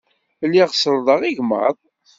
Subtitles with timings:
[0.47, 1.77] Lliɣ sellḍeɣ igmaḍ.